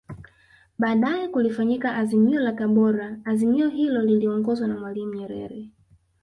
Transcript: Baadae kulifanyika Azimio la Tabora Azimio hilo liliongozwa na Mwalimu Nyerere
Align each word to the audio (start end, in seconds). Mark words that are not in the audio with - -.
Baadae 0.79 1.27
kulifanyika 1.27 1.95
Azimio 1.95 2.39
la 2.39 2.51
Tabora 2.53 3.19
Azimio 3.25 3.69
hilo 3.69 4.01
liliongozwa 4.01 4.67
na 4.67 4.79
Mwalimu 4.79 5.13
Nyerere 5.15 5.69